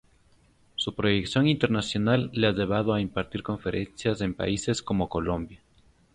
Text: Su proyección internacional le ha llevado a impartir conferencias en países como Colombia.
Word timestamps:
Su 0.73 0.95
proyección 0.95 1.47
internacional 1.47 2.31
le 2.33 2.47
ha 2.47 2.53
llevado 2.53 2.91
a 2.95 3.01
impartir 3.01 3.43
conferencias 3.43 4.21
en 4.21 4.33
países 4.33 4.81
como 4.81 5.07
Colombia. 5.07 5.61